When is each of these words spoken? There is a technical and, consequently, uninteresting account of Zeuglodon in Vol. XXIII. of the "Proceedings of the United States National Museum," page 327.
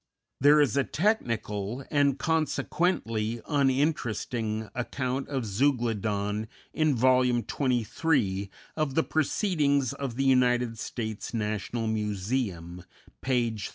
There 0.39 0.59
is 0.59 0.75
a 0.75 0.83
technical 0.83 1.85
and, 1.91 2.17
consequently, 2.17 3.39
uninteresting 3.47 4.67
account 4.73 5.27
of 5.29 5.45
Zeuglodon 5.45 6.47
in 6.73 6.95
Vol. 6.95 7.21
XXIII. 7.23 8.49
of 8.75 8.95
the 8.95 9.03
"Proceedings 9.03 9.93
of 9.93 10.15
the 10.15 10.25
United 10.25 10.79
States 10.79 11.35
National 11.35 11.85
Museum," 11.85 12.83
page 13.21 13.67
327. 13.67 13.69